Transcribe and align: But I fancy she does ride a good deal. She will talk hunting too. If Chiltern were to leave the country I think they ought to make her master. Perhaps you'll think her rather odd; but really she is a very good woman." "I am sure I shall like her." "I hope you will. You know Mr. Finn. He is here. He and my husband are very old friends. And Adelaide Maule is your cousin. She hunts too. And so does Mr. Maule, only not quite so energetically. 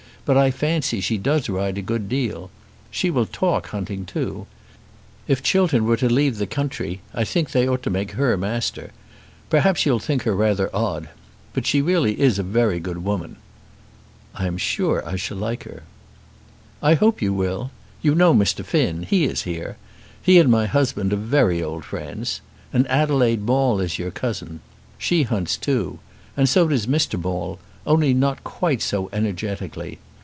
But 0.23 0.37
I 0.37 0.51
fancy 0.51 1.01
she 1.01 1.17
does 1.17 1.49
ride 1.49 1.79
a 1.79 1.81
good 1.81 2.07
deal. 2.07 2.51
She 2.91 3.09
will 3.09 3.25
talk 3.25 3.67
hunting 3.69 4.05
too. 4.05 4.45
If 5.27 5.41
Chiltern 5.41 5.83
were 5.85 5.97
to 5.97 6.07
leave 6.13 6.37
the 6.37 6.45
country 6.45 7.01
I 7.11 7.23
think 7.23 7.51
they 7.51 7.67
ought 7.67 7.81
to 7.83 7.89
make 7.89 8.11
her 8.11 8.37
master. 8.37 8.91
Perhaps 9.49 9.83
you'll 9.83 9.97
think 9.99 10.21
her 10.21 10.35
rather 10.35 10.73
odd; 10.75 11.09
but 11.53 11.73
really 11.73 12.15
she 12.15 12.21
is 12.21 12.37
a 12.37 12.43
very 12.43 12.79
good 12.79 13.03
woman." 13.03 13.37
"I 14.35 14.45
am 14.45 14.57
sure 14.59 15.03
I 15.07 15.15
shall 15.15 15.37
like 15.37 15.63
her." 15.63 15.81
"I 16.83 16.93
hope 16.93 17.19
you 17.19 17.33
will. 17.33 17.71
You 18.03 18.13
know 18.13 18.31
Mr. 18.33 18.63
Finn. 18.63 19.01
He 19.01 19.23
is 19.25 19.41
here. 19.41 19.75
He 20.21 20.37
and 20.37 20.51
my 20.51 20.67
husband 20.67 21.13
are 21.13 21.17
very 21.17 21.63
old 21.63 21.83
friends. 21.83 22.41
And 22.71 22.87
Adelaide 22.89 23.41
Maule 23.41 23.79
is 23.81 23.97
your 23.97 24.11
cousin. 24.11 24.59
She 24.99 25.23
hunts 25.23 25.57
too. 25.57 25.97
And 26.37 26.47
so 26.47 26.67
does 26.67 26.85
Mr. 26.85 27.19
Maule, 27.19 27.57
only 27.87 28.13
not 28.13 28.43
quite 28.43 28.83
so 28.83 29.09
energetically. 29.11 29.97